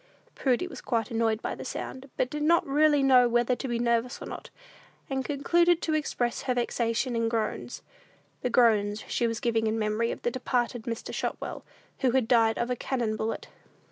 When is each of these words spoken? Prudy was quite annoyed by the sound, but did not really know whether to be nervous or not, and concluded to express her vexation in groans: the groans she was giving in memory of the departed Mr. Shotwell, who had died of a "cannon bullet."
Prudy 0.33 0.65
was 0.65 0.81
quite 0.81 1.11
annoyed 1.11 1.43
by 1.43 1.53
the 1.53 1.63
sound, 1.63 2.09
but 2.17 2.31
did 2.31 2.41
not 2.41 2.65
really 2.65 3.03
know 3.03 3.29
whether 3.29 3.55
to 3.55 3.67
be 3.67 3.77
nervous 3.77 4.19
or 4.19 4.25
not, 4.25 4.49
and 5.11 5.23
concluded 5.23 5.79
to 5.83 5.93
express 5.93 6.41
her 6.41 6.55
vexation 6.55 7.15
in 7.15 7.29
groans: 7.29 7.83
the 8.41 8.49
groans 8.49 9.03
she 9.07 9.27
was 9.27 9.39
giving 9.39 9.67
in 9.67 9.77
memory 9.77 10.09
of 10.09 10.23
the 10.23 10.31
departed 10.31 10.85
Mr. 10.85 11.13
Shotwell, 11.13 11.63
who 11.99 12.09
had 12.13 12.27
died 12.27 12.57
of 12.57 12.71
a 12.71 12.75
"cannon 12.75 13.15
bullet." 13.15 13.47